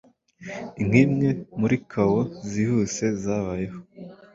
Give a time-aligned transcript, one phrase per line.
[0.85, 1.29] nk’imwe
[1.59, 3.79] muri kawo zihuse zabayeho